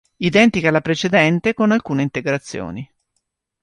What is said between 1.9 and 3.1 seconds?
integrazioni.